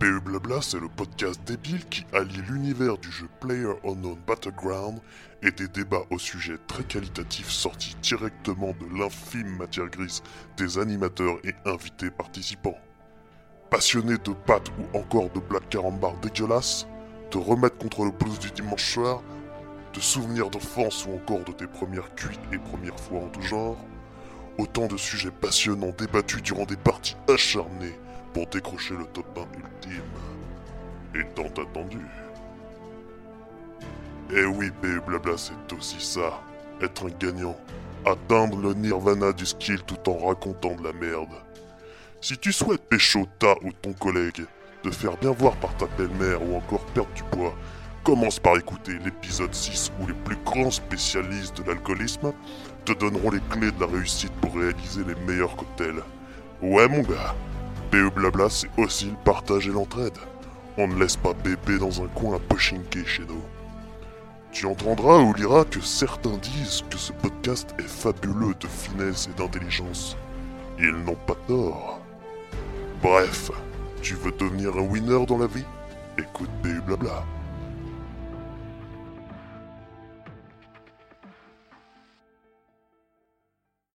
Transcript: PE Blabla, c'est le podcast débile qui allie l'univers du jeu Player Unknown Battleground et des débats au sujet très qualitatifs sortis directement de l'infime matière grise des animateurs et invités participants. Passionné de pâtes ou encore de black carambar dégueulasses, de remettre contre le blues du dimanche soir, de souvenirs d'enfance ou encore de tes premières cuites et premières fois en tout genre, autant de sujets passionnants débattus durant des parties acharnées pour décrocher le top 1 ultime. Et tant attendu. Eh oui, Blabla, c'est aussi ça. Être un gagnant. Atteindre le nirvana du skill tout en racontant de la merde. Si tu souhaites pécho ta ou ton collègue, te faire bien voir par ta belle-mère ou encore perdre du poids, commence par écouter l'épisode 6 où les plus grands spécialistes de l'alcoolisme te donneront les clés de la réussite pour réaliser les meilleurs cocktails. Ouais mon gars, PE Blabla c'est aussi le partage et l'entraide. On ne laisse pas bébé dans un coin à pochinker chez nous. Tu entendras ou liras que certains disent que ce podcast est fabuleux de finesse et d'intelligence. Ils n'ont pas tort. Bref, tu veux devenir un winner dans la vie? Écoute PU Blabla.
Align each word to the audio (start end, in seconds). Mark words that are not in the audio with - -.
PE 0.00 0.20
Blabla, 0.20 0.62
c'est 0.62 0.80
le 0.80 0.88
podcast 0.88 1.38
débile 1.44 1.84
qui 1.90 2.06
allie 2.14 2.40
l'univers 2.48 2.96
du 2.96 3.10
jeu 3.10 3.28
Player 3.38 3.74
Unknown 3.84 4.16
Battleground 4.26 4.98
et 5.42 5.50
des 5.50 5.68
débats 5.68 6.04
au 6.08 6.18
sujet 6.18 6.56
très 6.66 6.84
qualitatifs 6.84 7.50
sortis 7.50 7.94
directement 8.02 8.72
de 8.80 8.98
l'infime 8.98 9.58
matière 9.58 9.90
grise 9.90 10.22
des 10.56 10.78
animateurs 10.78 11.36
et 11.44 11.52
invités 11.68 12.10
participants. 12.10 12.78
Passionné 13.68 14.16
de 14.16 14.32
pâtes 14.46 14.70
ou 14.78 14.96
encore 14.96 15.28
de 15.34 15.40
black 15.40 15.68
carambar 15.68 16.16
dégueulasses, 16.22 16.86
de 17.30 17.36
remettre 17.36 17.76
contre 17.76 18.06
le 18.06 18.10
blues 18.10 18.38
du 18.38 18.50
dimanche 18.52 18.94
soir, 18.94 19.22
de 19.92 20.00
souvenirs 20.00 20.48
d'enfance 20.48 21.04
ou 21.04 21.12
encore 21.12 21.44
de 21.44 21.52
tes 21.52 21.66
premières 21.66 22.14
cuites 22.14 22.40
et 22.54 22.58
premières 22.58 22.98
fois 22.98 23.20
en 23.20 23.28
tout 23.28 23.42
genre, 23.42 23.76
autant 24.56 24.86
de 24.86 24.96
sujets 24.96 25.30
passionnants 25.30 25.92
débattus 25.98 26.42
durant 26.42 26.64
des 26.64 26.78
parties 26.78 27.16
acharnées 27.28 27.98
pour 28.32 28.46
décrocher 28.46 28.94
le 28.94 29.06
top 29.06 29.26
1 29.36 29.58
ultime. 29.58 30.02
Et 31.14 31.24
tant 31.34 31.62
attendu. 31.62 32.00
Eh 34.32 34.44
oui, 34.44 34.70
Blabla, 34.80 35.36
c'est 35.36 35.72
aussi 35.76 36.00
ça. 36.00 36.40
Être 36.80 37.06
un 37.06 37.10
gagnant. 37.18 37.56
Atteindre 38.06 38.58
le 38.58 38.74
nirvana 38.74 39.32
du 39.32 39.44
skill 39.44 39.82
tout 39.82 40.08
en 40.08 40.28
racontant 40.28 40.74
de 40.76 40.84
la 40.84 40.92
merde. 40.92 41.34
Si 42.20 42.38
tu 42.38 42.52
souhaites 42.52 42.82
pécho 42.82 43.26
ta 43.38 43.54
ou 43.62 43.72
ton 43.72 43.92
collègue, 43.92 44.44
te 44.82 44.90
faire 44.90 45.16
bien 45.16 45.32
voir 45.32 45.56
par 45.56 45.76
ta 45.76 45.86
belle-mère 45.98 46.42
ou 46.42 46.56
encore 46.56 46.84
perdre 46.86 47.12
du 47.14 47.22
poids, 47.24 47.54
commence 48.04 48.38
par 48.38 48.56
écouter 48.56 48.98
l'épisode 49.04 49.54
6 49.54 49.92
où 50.00 50.06
les 50.06 50.14
plus 50.14 50.36
grands 50.44 50.70
spécialistes 50.70 51.58
de 51.58 51.64
l'alcoolisme 51.64 52.32
te 52.84 52.92
donneront 52.92 53.30
les 53.30 53.40
clés 53.50 53.72
de 53.72 53.80
la 53.80 53.86
réussite 53.86 54.32
pour 54.40 54.54
réaliser 54.54 55.02
les 55.04 55.14
meilleurs 55.26 55.56
cocktails. 55.56 56.02
Ouais 56.62 56.88
mon 56.88 57.02
gars, 57.02 57.34
PE 57.90 58.10
Blabla 58.14 58.48
c'est 58.48 58.70
aussi 58.76 59.06
le 59.06 59.16
partage 59.24 59.66
et 59.66 59.72
l'entraide. 59.72 60.16
On 60.78 60.86
ne 60.86 60.98
laisse 60.98 61.16
pas 61.16 61.32
bébé 61.32 61.78
dans 61.78 62.02
un 62.02 62.06
coin 62.08 62.36
à 62.36 62.38
pochinker 62.38 63.06
chez 63.06 63.24
nous. 63.24 63.42
Tu 64.52 64.66
entendras 64.66 65.18
ou 65.18 65.34
liras 65.34 65.64
que 65.64 65.80
certains 65.80 66.36
disent 66.38 66.82
que 66.88 66.98
ce 66.98 67.12
podcast 67.12 67.74
est 67.78 67.88
fabuleux 67.88 68.54
de 68.60 68.66
finesse 68.66 69.28
et 69.28 69.36
d'intelligence. 69.36 70.16
Ils 70.78 70.92
n'ont 71.04 71.18
pas 71.26 71.36
tort. 71.48 72.00
Bref, 73.02 73.50
tu 74.02 74.14
veux 74.14 74.32
devenir 74.32 74.76
un 74.76 74.82
winner 74.82 75.26
dans 75.26 75.38
la 75.38 75.46
vie? 75.46 75.64
Écoute 76.16 76.50
PU 76.62 76.80
Blabla. 76.86 77.24